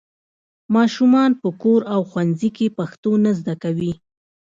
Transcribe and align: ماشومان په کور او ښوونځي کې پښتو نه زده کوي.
ماشومان 0.75 1.31
په 1.41 1.49
کور 1.61 1.81
او 1.93 2.01
ښوونځي 2.09 2.49
کې 2.57 2.75
پښتو 2.77 3.11
نه 3.23 3.31
زده 3.39 3.55
کوي. 3.63 3.93